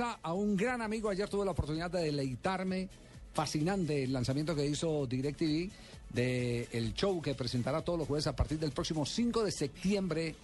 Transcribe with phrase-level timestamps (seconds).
[0.00, 1.10] a un gran amigo.
[1.10, 2.88] Ayer tuve la oportunidad de deleitarme.
[3.32, 5.70] Fascinante el lanzamiento que hizo DirecTV
[6.12, 10.34] del el show que presentará todos los jueves a partir del próximo 5 de septiembre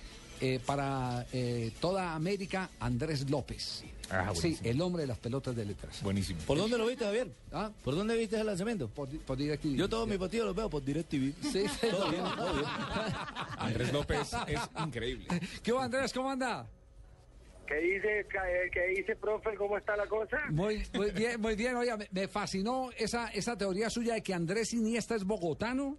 [0.40, 3.82] eh, para eh, toda América, Andrés López.
[4.10, 6.00] Ah, sí, el hombre de las pelotas de letras.
[6.02, 6.40] Buenísimo.
[6.46, 7.32] ¿Por dónde lo viste, Javier?
[7.50, 7.72] ¿Ah?
[7.82, 8.86] ¿Por dónde viste el lanzamiento?
[8.86, 9.74] Por, por DirecTV.
[9.74, 11.32] Yo todos mis partidos los veo por DirecTV.
[11.50, 12.66] Sí, Todo bien, todo bien.
[13.58, 15.26] Andrés López es increíble.
[15.62, 16.12] ¿Qué va, Andrés?
[16.12, 16.68] ¿Cómo anda?
[17.66, 19.54] ¿Qué dice, qué, qué dice, profe?
[19.56, 20.38] ¿Cómo está la cosa?
[20.50, 21.74] Muy, muy bien, muy bien.
[21.76, 25.98] Me, me fascinó esa, esa teoría suya de que Andrés Iniesta es bogotano.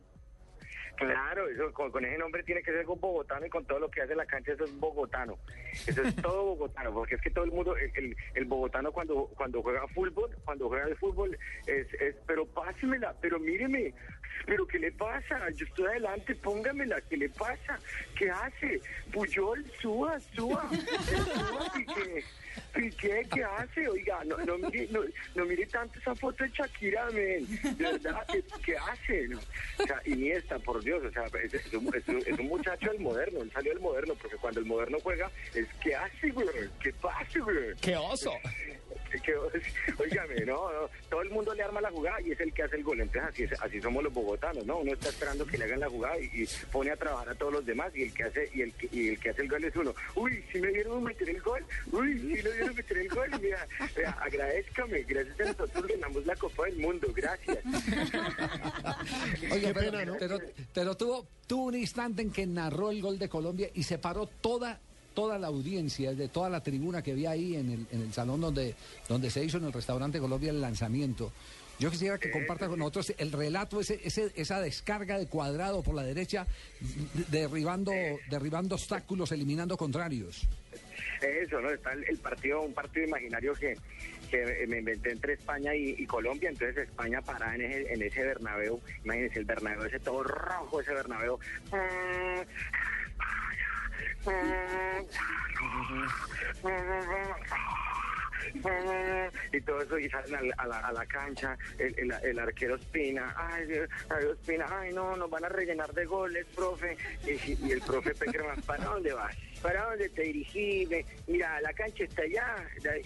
[0.97, 3.89] Claro, eso, con, con ese nombre tiene que ser con bogotano y con todo lo
[3.89, 5.37] que hace en la cancha eso es bogotano.
[5.85, 9.27] Eso es todo bogotano, porque es que todo el mundo, el, el, el bogotano cuando
[9.35, 13.93] cuando juega fútbol, cuando juega el fútbol, es, es pero pásemela, pero míreme,
[14.45, 15.49] pero ¿qué le pasa?
[15.51, 17.79] Yo estoy adelante, póngamela, ¿qué le pasa?
[18.17, 18.81] ¿Qué hace?
[19.11, 21.93] Puyol, suba, suba, suba, Piqué.
[21.93, 22.23] Piqué,
[22.99, 23.87] ¿qué hace?
[23.87, 25.01] Oiga, no, no, mire, no,
[25.35, 27.45] no mire tanto esa foto de Shakira, men.
[27.77, 29.27] De verdad, ¿qué, qué hace?
[29.27, 29.39] No.
[29.79, 32.89] O sea, Iniesta, por Dios, o sea, es, es un, es un- es un muchacho
[32.91, 36.47] del moderno, él salió del moderno, porque cuando el moderno juega, es ¿qué hace, güey?
[36.81, 37.73] ¿Qué pasa, güey?
[37.81, 38.31] ¡Qué oso!
[39.11, 42.53] Que- que- Óigame, no, no, todo el mundo le arma la jugada y es el
[42.53, 42.99] que hace el gol.
[43.01, 44.77] Entonces así, es- así somos los bogotanos, ¿no?
[44.79, 47.53] Uno está esperando que le hagan la jugada y, y pone a trabajar a todos
[47.53, 49.63] los demás y el que hace y el que, y el que hace el gol
[49.63, 49.93] es uno.
[50.15, 53.67] Uy, si me dieron meter el gol, uy, si me dieron meter el gol, mira,
[53.95, 57.57] vea, agradezcame, gracias a nosotros ganamos la Copa del Mundo, gracias.
[59.51, 60.39] Oiga, pero, pero,
[60.73, 64.27] pero tuvo, tuvo un instante en que narró el gol de Colombia y se paró
[64.27, 64.79] toda
[65.17, 68.39] toda la audiencia, de toda la tribuna que había ahí en el, en el salón
[68.39, 68.75] donde,
[69.09, 71.31] donde se hizo en el restaurante Colombia el lanzamiento.
[71.79, 75.95] Yo quisiera que comparta con nosotros el relato, ese, ese, esa descarga de cuadrado por
[75.95, 76.45] la derecha,
[77.15, 77.91] de- derribando,
[78.29, 80.47] derribando obstáculos, eliminando contrarios.
[81.21, 81.71] Eso, ¿no?
[81.71, 83.75] Está el, partido, un partido imaginario que,
[84.29, 86.49] que me inventé entre España y, y Colombia.
[86.49, 88.79] Entonces España parada en ese, en ese Bernabéu.
[89.03, 91.39] Imagínense el Bernabéu, ese todo rojo, ese Bernabéu.
[99.51, 102.75] Y todo eso y salen al- a, la, a la cancha, el, el- el arquero
[102.75, 103.89] Espina, ay, Dios,
[104.39, 106.97] Espina, ay no, nos van a rellenar de goles, profe.
[107.25, 109.35] Y, y el profe Peckerman, ¿para dónde vas?
[109.61, 110.89] ¿Para dónde te dirigís?
[111.27, 112.55] Mira, la cancha está allá,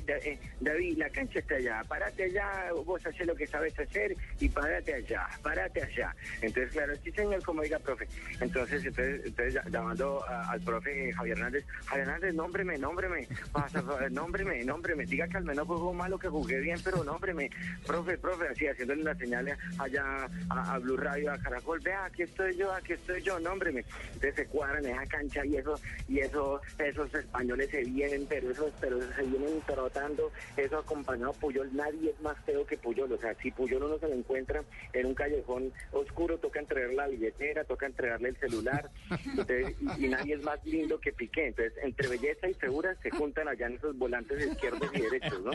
[0.08, 4.50] eh, David, la cancha está allá, parate allá, vos haces lo que sabes hacer y
[4.50, 6.16] parate allá, parate allá.
[6.42, 8.08] Entonces, claro, sí señor, como diga profe.
[8.40, 13.82] Entonces, entonces, llamando al profe Javier Hernández, Javier Hernández, nómbreme, nómbreme, pasa,
[14.12, 17.50] nómbreme, nómbreme, diga que al menos juego malo, que jugué bien, pero nómbreme,
[17.86, 22.24] profe, profe, así haciéndole una señal allá a, a Blue Radio, a Caracol, vea, aquí
[22.24, 23.84] estoy yo, aquí estoy yo, nómbreme.
[24.14, 26.41] Entonces se cuadran esa cancha y eso, y eso,
[26.80, 32.12] esos españoles se vienen, pero esos, pero se vienen trotando, eso acompañado a Puyol, nadie
[32.12, 34.64] es más feo que Puyol, o sea, si Puyol uno se lo encuentra
[34.94, 38.90] en un callejón oscuro, toca entregarle la billetera, toca entregarle el celular,
[39.26, 43.12] entonces, y, y nadie es más lindo que Piqué, entonces entre belleza y figura se
[43.12, 45.52] juntan allá en esos volantes izquierdos y derechos, ¿no?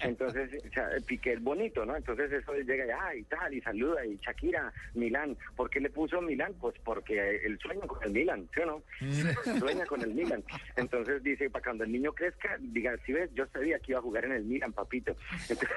[0.00, 1.96] Entonces, o sea, Piqué es bonito, ¿no?
[1.96, 5.90] Entonces eso llega y, ah, y tal, y saluda, y Shakira, Milán, ¿por qué le
[5.90, 6.54] puso Milán?
[6.60, 9.58] Pues porque el sueño con el Milán, ¿sí o no?
[9.58, 10.14] Sueña con el
[10.76, 14.02] Entonces dice, para cuando el niño crezca, diga, si ves, yo sabía que iba a
[14.02, 15.16] jugar en el Milan, papito.
[15.48, 15.68] Entonces,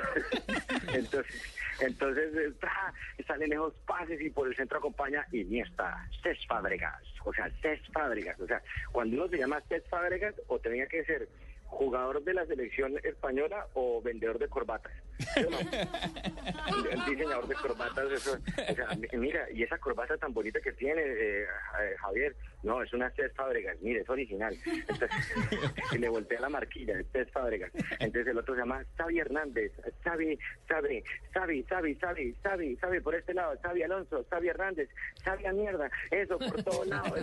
[0.93, 7.33] entonces, entonces eh, salen esos pases y por el centro acompaña Iniesta, Cés Fábregas, o
[7.33, 8.39] sea, Cés Fábregas.
[8.39, 11.27] O sea, cuando uno se llama Cés Fábregas, o tenía que ser
[11.71, 14.91] jugador de la selección española o vendedor de corbatas.
[15.17, 15.57] ¿Sí o no?
[16.91, 20.73] el, diseñador de corbatas, eso, o sea, mi- mira, y esa corbata tan bonita que
[20.73, 24.55] tiene eh, eh, Javier, no, es una Cés Fábregas, mire, es original.
[24.65, 25.09] Entonces,
[25.93, 27.71] y le voltea la marquilla, es Cés Fábregas.
[27.99, 29.71] Entonces el otro se llama Xavi Hernández,
[30.03, 31.03] Xavi, Xavi,
[31.33, 34.89] Xavi, Xavi, Xavi, Xavi, Xavi por este lado, Xavi Alonso, Xavi Hernández,
[35.23, 37.17] Xavi a mierda, eso por todos lados.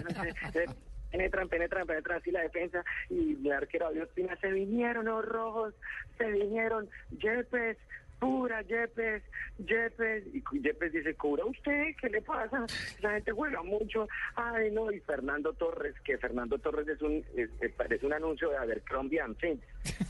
[0.55, 0.75] eso,
[1.11, 5.75] Penetran, penetran, penetran así la defensa y el arquero Adio Espina se vinieron los rojos,
[6.19, 7.79] se vinieron Yepes,
[8.19, 9.23] pura Yepes,
[9.59, 11.95] Yepes, y Yepes dice, ¿cura usted?
[12.01, 12.67] ¿Qué le pasa?
[13.01, 17.51] La gente juega mucho, ay no, y Fernando Torres, que Fernando Torres es un, es,
[17.77, 19.61] parece un anuncio de Abercrombie and Fitch,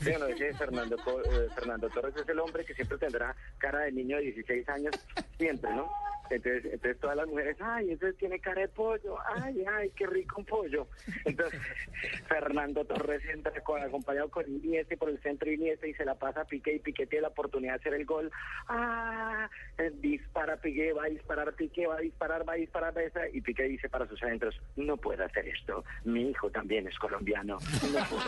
[0.01, 0.25] ¿Sí no?
[0.27, 4.23] Ese Fernando, eh, Fernando Torres es el hombre que siempre tendrá cara de niño de
[4.23, 4.95] 16 años,
[5.37, 5.89] siempre, ¿no?
[6.29, 10.35] Entonces, entonces todas las mujeres, ay, entonces tiene cara de pollo, ay, ay, qué rico
[10.39, 10.87] un pollo.
[11.25, 11.59] Entonces,
[12.27, 16.41] Fernando Torres entra con- acompañado con Iniesta por el centro Iniesta y se la pasa
[16.41, 18.31] a Piqué y Piqué tiene la oportunidad de hacer el gol.
[18.67, 22.93] Ah, eh, dispara Piqué, va a disparar Piqué, va a disparar, va a disparar
[23.33, 27.57] y Piqué dice para sus adentros, no puedo hacer esto, mi hijo también es colombiano,
[27.93, 28.23] no puedo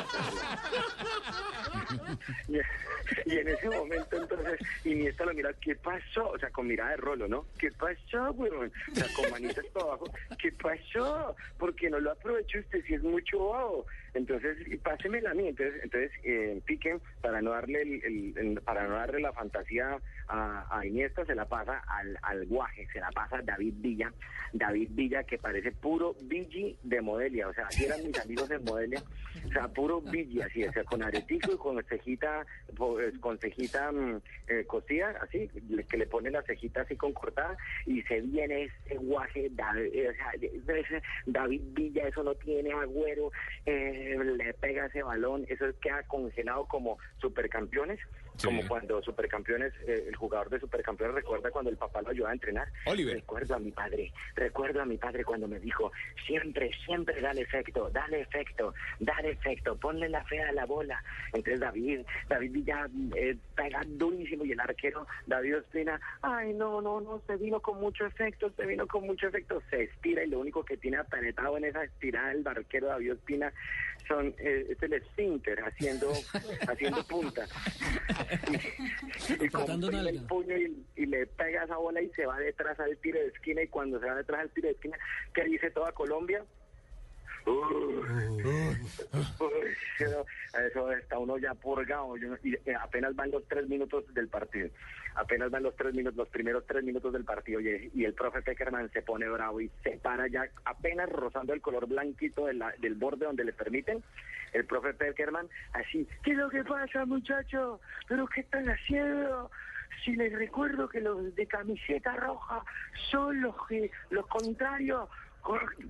[3.25, 6.29] y en ese momento entonces Iniesta lo mira, ¿qué pasó?
[6.29, 7.45] O sea, con mirada de rolo, ¿no?
[7.57, 7.90] ¿Qué pasó,
[8.33, 8.71] weón?
[8.91, 10.05] O sea, con manitas para abajo,
[10.39, 11.35] ¿qué pasó?
[11.57, 13.85] Porque no lo aprovechó usted si es mucho bobo.
[14.13, 15.47] Entonces, pásemela a mí.
[15.47, 19.97] Entonces, entonces eh, Pique, para no darle el, para no darle la fantasía
[20.27, 24.11] a, Iniesta, se la pasa al, al guaje, se la pasa a David Villa.
[24.53, 27.47] David Villa, que parece puro Vigi de Modelia.
[27.47, 29.01] O sea, así eran mis amigos en Modelia.
[29.45, 33.91] O sea, puro Vigi, así, o sea, con aretico y con cejita, eh, con cejita
[33.91, 35.49] mm, eh, cosida, así,
[35.89, 40.09] que le pone la cejita así con cortada y se viene ese guaje, Da- eh,
[40.09, 43.31] o sea, David Villa, eso no tiene agüero,
[43.65, 47.99] eh, le pega ese balón, eso queda congelado como supercampeones,
[48.37, 48.47] Sí.
[48.47, 52.33] como cuando supercampeones, eh, el jugador de supercampeones recuerda cuando el papá lo ayudaba a
[52.33, 52.67] entrenar.
[52.85, 53.15] Oliver.
[53.15, 55.91] Recuerdo a mi padre, recuerdo a mi padre cuando me dijo,
[56.25, 61.03] siempre, siempre dale efecto, dale efecto, dale efecto, ponle la fea a la bola.
[61.33, 66.99] Entonces David, David Villa eh, pega durísimo y el arquero David Ospina, ay no, no,
[67.01, 70.39] no, se vino con mucho efecto, se vino con mucho efecto, se estira y lo
[70.39, 73.53] único que tiene apretado en esa estirada el arquero David Ospina
[74.07, 76.11] son, eh, es el esfínter haciendo,
[76.67, 77.45] haciendo punta.
[79.39, 82.79] y, y comprime el puño y, y le pega esa bola y se va detrás
[82.79, 84.97] al tiro de esquina y cuando se va detrás al tiro de esquina,
[85.33, 86.43] ¿qué dice toda Colombia?
[87.45, 88.83] Uy,
[89.39, 90.07] uy,
[90.67, 94.69] eso, está uno ya purgado yo y eh, apenas van los tres minutos del partido
[95.15, 98.41] apenas van los tres minutos los primeros tres minutos del partido y, y el profe
[98.41, 102.73] Peckerman se pone bravo y se para ya apenas rozando el color blanquito de la-
[102.79, 104.03] del borde donde le permiten
[104.53, 107.79] el profe Peckerman así ¿qué es lo que pasa muchachos?
[108.07, 109.49] ¿pero qué están haciendo?
[110.05, 112.63] si les recuerdo que los de camiseta roja
[113.11, 115.30] son los que los contrarios con-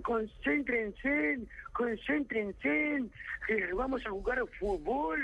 [0.04, 1.40] concéntrense,
[1.74, 3.10] concéntrense,
[3.48, 5.20] que vamos a jugar fútbol.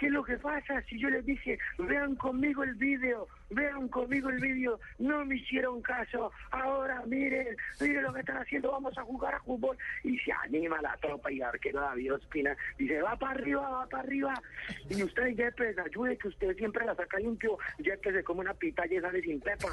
[0.00, 0.80] ¿Qué es lo que pasa?
[0.88, 5.82] Si yo les dije, vean conmigo el vídeo, vean conmigo el vídeo, no me hicieron
[5.82, 6.32] caso.
[6.52, 9.76] Ahora miren, miren lo que están haciendo, vamos a jugar a fútbol.
[10.02, 13.86] Y se anima la tropa y el arquero David Ospina dice, va para arriba, va
[13.90, 14.42] para arriba.
[14.88, 17.58] Y usted, Yepes, ayude que usted siempre la saca limpio,
[18.02, 19.68] que se come una pitaya y sale sin pepa.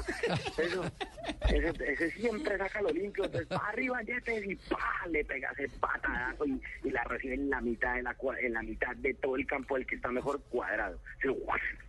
[0.58, 0.84] Eso,
[1.48, 6.44] ese, siempre saca lo limpio, entonces para arriba Yepes y pa, le pega ese patadazo
[6.44, 6.60] y,
[6.90, 9.86] la recibe en la mitad de la en la mitad de todo el campo, el
[9.86, 10.98] que está mejor cuadrado.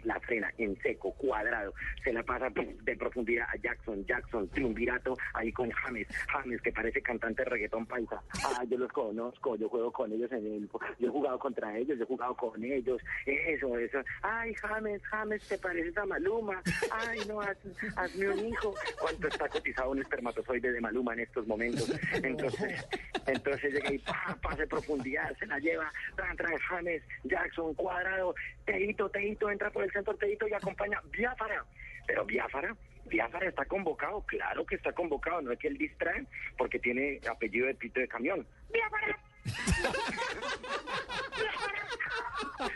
[0.04, 1.74] La frena en seco, cuadrado,
[2.04, 7.02] se la pasa de profundidad a Jackson, Jackson, triunvirato ahí con James, James que parece
[7.02, 8.22] cantante de reggaetón paisa.
[8.46, 11.98] Ah, yo los conozco, yo juego con ellos en el, yo he jugado contra ellos,
[11.98, 14.00] yo he jugado con ellos, eso, eso.
[14.22, 16.62] Ay, James, James, te pareces a Maluma.
[16.92, 17.58] Ay, no, haz-
[17.98, 18.74] hazme un hijo.
[19.02, 21.92] ¿Cuánto está cotizado un espermatozoide de Maluma en estos momentos?
[22.24, 22.88] Entonces,
[23.32, 28.36] entonces llega y pa, pase profundidad, se la lleva, tran, tran, James, Jackson, cuadrado,
[28.66, 31.66] Teito, Teito, entra por el centro Teito y acompaña Biafara.
[32.08, 36.26] Pero Biafara, Biafara está convocado, claro que está convocado, no es que él distrae
[36.58, 38.46] porque tiene apellido de pito de camión.
[38.72, 39.20] Biafara.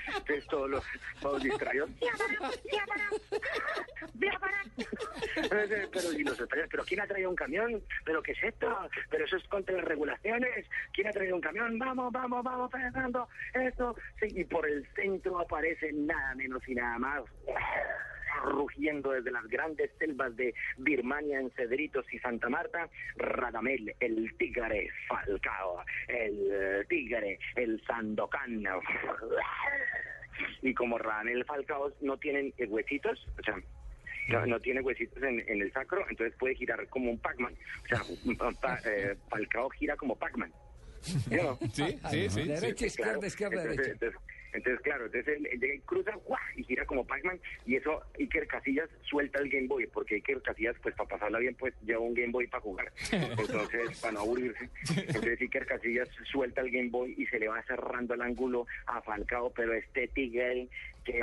[0.07, 0.83] Entonces todos los,
[1.21, 1.89] todos distraídos.
[4.19, 7.81] Los españoles, pero ¿quién ha traído un camión?
[8.05, 8.89] ¿Pero qué es esto?
[9.09, 10.67] ¿Pero eso es contra las regulaciones?
[10.93, 11.77] ¿Quién ha traído un camión?
[11.79, 13.95] Vamos, vamos, vamos, Fernando, esto.
[14.19, 17.23] Sí, y por el centro aparece nada menos y nada más
[18.45, 24.89] rugiendo desde las grandes selvas de Birmania en Cedritos y Santa Marta, Radamel, el tigre
[25.07, 28.63] Falcao, el tigre, el Sandokan.
[30.61, 33.55] Y como Radamel Falcao no tienen huesitos, o sea,
[34.29, 37.53] no, no tiene huesitos en, en el sacro, entonces puede girar como un Pac-Man.
[37.83, 38.01] O sea,
[38.61, 40.51] pa- eh, Falcao gira como Pac-Man.
[41.01, 41.57] ¿Sí no?
[41.73, 42.43] Sí, sí, sí.
[42.43, 42.85] Derecha, sí.
[42.85, 43.91] izquierda, Claro, izquierda, entonces, derecha.
[44.05, 44.19] Entonces,
[44.53, 46.39] entonces, claro, entonces él, él llega y cruza ¡guau!
[46.55, 50.75] y gira como Pac-Man y eso Iker Casillas suelta el Game Boy porque Iker Casillas
[50.81, 52.91] pues para pasarla bien pues lleva un Game Boy para jugar.
[53.11, 57.61] Entonces para no aburrirse entonces Iker Casillas suelta el Game Boy y se le va
[57.63, 60.67] cerrando el ángulo a Falcao pero este tigre
[61.03, 61.21] que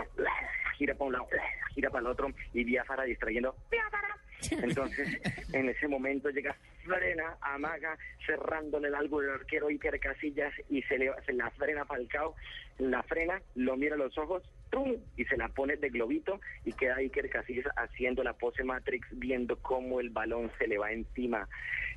[0.77, 1.29] gira para un lado
[1.75, 4.17] gira para el otro y Biafara distrayendo Biafara
[4.51, 5.21] entonces,
[5.53, 10.99] en ese momento llega frena, amaga, cerrándole el algo del arquero Iker Casillas y se,
[10.99, 12.35] le, se la frena Falcao,
[12.79, 14.97] la frena, lo mira a los ojos ¡tum!
[15.17, 19.57] y se la pone de globito y queda Iker Casillas haciendo la pose Matrix, viendo
[19.61, 21.49] cómo el balón se le va encima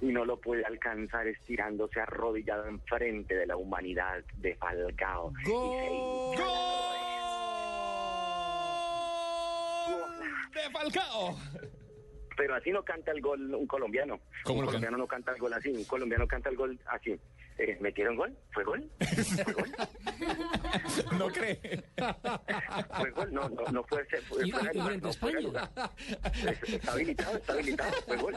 [0.02, 5.32] y no lo puede alcanzar estirándose arrodillado enfrente de la humanidad de Falcao.
[5.44, 6.38] Se ¡Gol!
[10.54, 11.38] ¡De Falcao!
[12.36, 14.20] Pero así no canta el gol un colombiano.
[14.44, 15.70] ¿Cómo un lo colombiano no canta el gol así.
[15.70, 17.16] Un colombiano canta el gol así.
[17.60, 18.36] Eh, ¿Metieron gol?
[18.52, 18.90] ¿Fue gol?
[19.44, 19.72] ¿Fue gol?
[21.20, 21.84] ¿No cree?
[22.98, 23.34] ¿Fue gol?
[23.34, 24.04] No, no, no fue.
[24.28, 25.34] Fue, Y- fue no, fue.
[26.68, 27.92] Está habilitado, está habilitado.
[28.08, 28.34] ¿Fue gol?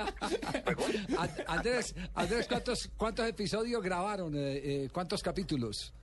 [0.64, 0.92] ¿Fue gol?
[1.18, 4.34] An- Andrés, Andrés, ¿cuántos, cuántos episodios grabaron?
[4.34, 5.94] Eh, eh, ¿Cuántos capítulos?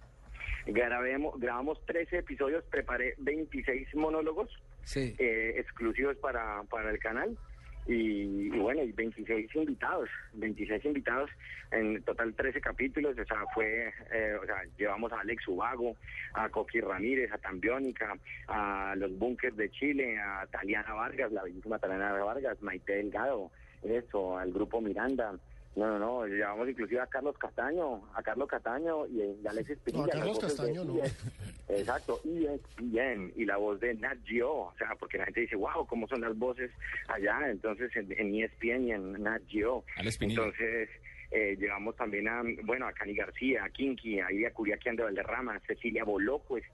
[0.65, 4.49] Grabemos, grabamos 13 episodios, preparé 26 monólogos
[4.85, 5.13] Sí.
[5.19, 7.37] eh, exclusivos para, para el canal.
[7.85, 11.29] Y, bueno, y 26 invitados, 26 invitados,
[11.71, 15.97] en total 13 capítulos, o sea, fue, eh, o sea, llevamos a Alex Ubago,
[16.33, 18.15] a Coqui Ramírez, a Tambiónica,
[18.47, 23.51] a los Bunkers de Chile, a Taliana Vargas, la bellísima Taliana Vargas, Maite Delgado,
[23.83, 25.33] eso, al grupo Miranda.
[25.75, 29.77] No, no, no, llevamos inclusive a Carlos Castaño, a Carlos Castaño y, y a Alexis
[29.79, 30.05] Pinilla.
[30.05, 31.03] No, a Carlos Castaño no.
[31.03, 31.31] ESPN.
[31.69, 32.45] Exacto, y
[32.83, 36.07] bien y la voz de Nat Geo, o sea, porque la gente dice, wow, ¿cómo
[36.07, 36.69] son las voces
[37.07, 37.49] allá?
[37.49, 39.83] Entonces, en, en ESPN y en Nat Geo.
[40.31, 40.89] Entonces,
[41.31, 45.55] eh, llevamos también a, bueno, a Cani García, a Kinky, a Iria Curiaquian de Valderrama,
[45.55, 46.65] a Cecilia Boloco, es-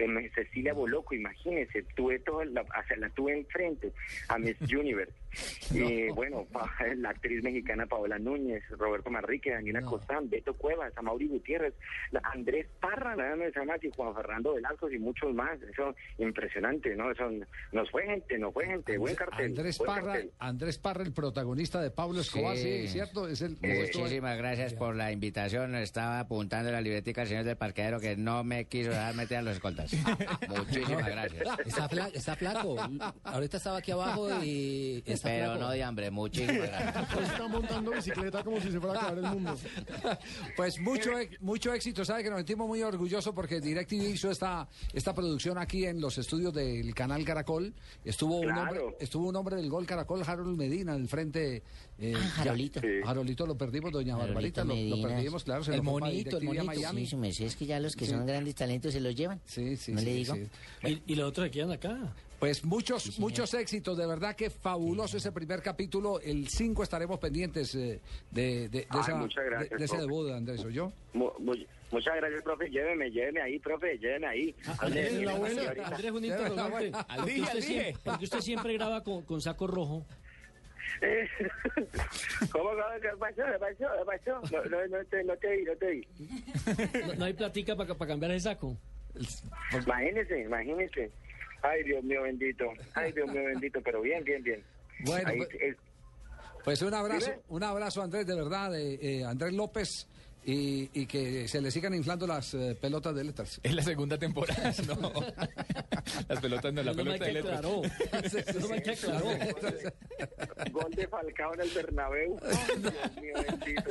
[0.00, 3.92] em, Cecilia Boloco, imagínense, tuve todo, la, o sea, la tuve enfrente
[4.28, 5.12] a Miss Universe.
[5.70, 11.28] Y bueno, pa- la actriz mexicana Paola Núñez, Roberto Manrique, Daniela Costán, Beto Cuevas, Amaury
[11.28, 11.74] Gutiérrez,
[12.32, 15.60] Andrés Parra, nada más y Juan Fernando Velasco y muchos más.
[15.62, 17.10] Eso impresionante, ¿no?
[17.10, 17.30] Eso
[17.72, 19.46] nos fue gente, nos fue gente, buen cartel.
[19.46, 20.30] Andrés buen Parra, cartel.
[20.38, 22.88] Andrés Parra, el protagonista de Pablo Escobar, sí, Sí.
[22.88, 23.28] ¿cierto?
[23.28, 25.74] Es el Muchísimas gracias por la invitación.
[25.76, 29.42] Estaba apuntando la libretica al señor del parqueadero que no me quiso dejar meter a
[29.42, 29.92] los escoltas.
[30.48, 31.46] Muchísimas gracias.
[31.66, 32.76] Está, fla- está flaco.
[33.24, 35.60] Ahorita estaba aquí abajo y está Pero flaco.
[35.60, 37.06] no de hambre, muchísimas gracias.
[37.14, 39.56] Pues está montando bicicleta como si se fuera a acabar el mundo.
[40.56, 44.68] Pues mucho, ex- mucho éxito, sabe que nos sentimos muy orgullosos porque DirecTV hizo esta,
[44.92, 47.72] esta producción aquí en los estudios del canal Caracol.
[48.04, 48.60] Estuvo un Claro.
[48.86, 51.62] hombre, estuvo un hombre del gol Caracol, Harold Medina, al frente.
[51.98, 52.80] eh, Ah, ya- Jarolito.
[52.80, 52.86] Sí.
[53.04, 55.08] Jarolito lo perdimos, doña Barbarita, lo, lo Medina.
[55.08, 55.64] perdimos, claro.
[55.64, 56.64] Se El lo monito, el monito.
[56.64, 57.06] Miami.
[57.32, 58.12] Sí, es que ya los que Sí.
[58.12, 59.40] son grandes talentos se los llevan.
[59.44, 60.34] Sí, sí, ¿No sí, le digo?
[60.34, 60.48] sí.
[60.84, 62.12] Y, y los otros se quedan acá.
[62.38, 66.20] Pues muchos, muchos éxitos, de verdad que fabuloso ese primer capítulo.
[66.20, 69.12] El 5 estaremos pendientes eh, de, de, de Ay, esa-
[69.44, 70.92] gracias, de- de ese debut, Andrés, ¿o yo?
[71.14, 71.56] Mu- mu-
[71.90, 72.70] muchas gracias, profe.
[72.70, 74.54] Lléveme, lléveme ahí, profe, lléveme ahí.
[74.78, 75.62] Hable de en la buena.
[75.84, 76.92] Andrés, un interrogante.
[77.16, 80.06] Porque usted siempre- Porque usted siempre graba con, con saco rojo.
[81.02, 81.28] Eh,
[82.52, 82.70] ¿Cómo,
[83.02, 83.36] qué pasó?
[83.36, 83.92] ¿Qué pasó?
[83.98, 84.40] ¿Qué pasó?
[84.56, 86.06] No, no, no, te, no te vi, no te vi.
[87.06, 88.76] No, no hay platica para cambiar el saco.
[89.84, 91.10] Imagínese, imagínese.
[91.62, 92.64] Ay, Dios mío bendito.
[92.94, 94.62] Ay, Dios mío bendito, pero bien, bien, bien.
[95.00, 95.76] Bueno, Ahí, pues-
[96.64, 97.42] Pues un abrazo, Dime.
[97.48, 100.06] un abrazo Andrés, de verdad, eh, eh, Andrés López,
[100.44, 103.60] y, y que se le sigan inflando las eh, pelotas de letras.
[103.62, 105.12] Es la segunda temporada, no.
[106.28, 107.58] Las pelotas no, la No pelota de letras.
[107.58, 107.82] aclaró.
[108.60, 109.28] No me que aclaró.
[110.72, 112.38] gol de Falcao en el Bernabéu.
[112.80, 113.90] Dios mío bendito.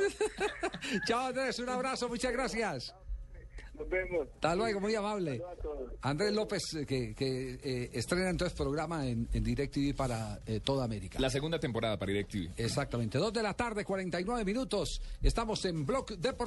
[1.06, 2.94] Chao Andrés, un abrazo, muchas gracias.
[3.78, 4.28] Nos vemos.
[4.34, 5.38] Hasta luego, muy amable.
[5.38, 5.92] Saludos a todos.
[6.02, 10.84] Andrés López, eh, que, que eh, estrena entonces programa en, en DirecTV para eh, toda
[10.84, 11.18] América.
[11.20, 12.52] La segunda temporada para DirecTV.
[12.56, 15.00] Exactamente, dos de la tarde, 49 minutos.
[15.22, 16.38] Estamos en Block Deportivo.